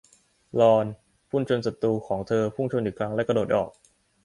[0.59, 0.85] ลอน
[1.29, 3.69] พุ่งชนศัตรูของเธอพุ่งชนอีกครั้งแล้วกระโดดออก